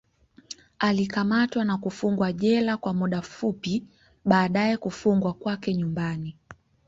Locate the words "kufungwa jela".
1.77-2.77